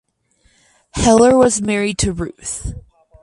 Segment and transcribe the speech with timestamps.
[0.95, 2.73] Heller was married to Ruth.